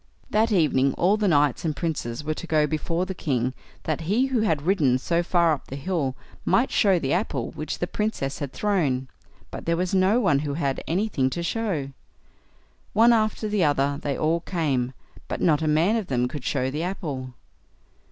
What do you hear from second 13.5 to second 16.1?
other they all came, but not a man of